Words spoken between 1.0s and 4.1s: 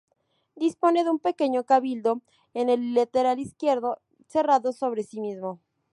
de un pequeño cabildo en el lateral derecho,